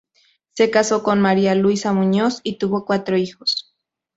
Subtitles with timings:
[0.55, 3.75] Se casó con María Luisa Muñoz y tuvo cuatro hijos.